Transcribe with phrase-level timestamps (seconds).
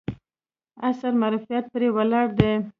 [0.87, 2.51] عصر معرفت پرې ولاړ دی.